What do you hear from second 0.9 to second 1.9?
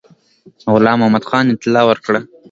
محمدخان اطلاع